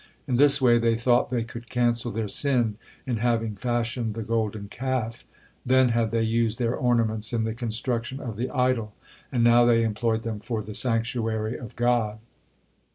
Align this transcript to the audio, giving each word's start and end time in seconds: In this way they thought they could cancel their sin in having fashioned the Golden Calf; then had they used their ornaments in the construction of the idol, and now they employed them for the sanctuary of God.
In 0.27 0.37
this 0.37 0.59
way 0.59 0.79
they 0.79 0.97
thought 0.97 1.29
they 1.29 1.43
could 1.43 1.69
cancel 1.69 2.11
their 2.11 2.27
sin 2.27 2.75
in 3.05 3.17
having 3.17 3.55
fashioned 3.55 4.15
the 4.15 4.23
Golden 4.23 4.67
Calf; 4.67 5.23
then 5.63 5.89
had 5.89 6.09
they 6.09 6.23
used 6.23 6.57
their 6.57 6.75
ornaments 6.75 7.33
in 7.33 7.43
the 7.43 7.53
construction 7.53 8.19
of 8.19 8.35
the 8.35 8.49
idol, 8.49 8.95
and 9.31 9.43
now 9.43 9.63
they 9.63 9.83
employed 9.83 10.23
them 10.23 10.39
for 10.39 10.63
the 10.63 10.73
sanctuary 10.73 11.55
of 11.55 11.75
God. 11.75 12.17